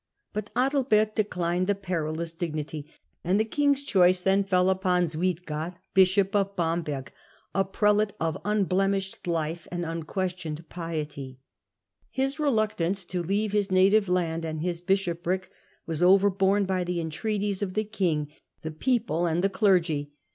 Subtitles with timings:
[0.33, 2.91] But Adalbert declined the perilous dignity,
[3.23, 7.11] and the king's choice then fell upon Suidger, bishop of Bamberg,
[7.53, 11.37] a prelate of unblemished life and unquestioned piety.
[12.09, 15.51] His reluctance to leave his native land and his bishopric
[15.85, 18.29] was overborne by the entreaties of the king,
[18.63, 20.13] the people, and the clergy.